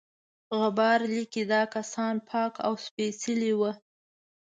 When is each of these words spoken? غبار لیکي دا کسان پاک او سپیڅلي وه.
غبار 0.59 0.99
لیکي 1.13 1.43
دا 1.51 1.61
کسان 1.73 2.15
پاک 2.29 2.53
او 2.65 2.73
سپیڅلي 2.85 3.53
وه. 3.59 3.71